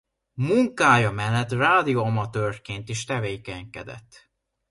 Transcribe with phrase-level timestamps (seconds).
[0.37, 4.29] Munkája mellett rádióamatőrként is tevékenykedett.